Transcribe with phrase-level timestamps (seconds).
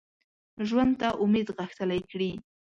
[0.67, 2.31] ژوند ته امید غښتلی کړي